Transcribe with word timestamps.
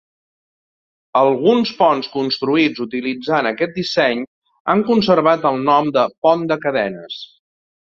Alguns 1.21 1.73
ponts 1.81 2.09
construïts 2.15 2.83
utilitzant 2.87 3.51
aquest 3.53 3.79
disseny 3.83 4.27
han 4.75 4.85
conservat 4.93 5.49
el 5.55 5.65
nom 5.73 5.97
de 6.01 6.11
"pont 6.25 6.47
de 6.55 6.65
cadenes". 6.69 7.25